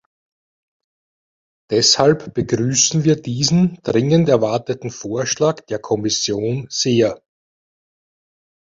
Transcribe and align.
Deshalb 1.69 2.33
begrüßen 2.33 3.03
wir 3.03 3.21
diesen 3.21 3.77
dringend 3.83 4.29
erwarteten 4.29 4.89
Vorschlag 4.89 5.61
der 5.67 5.77
Kommission 5.77 6.65
sehr. 6.71 7.21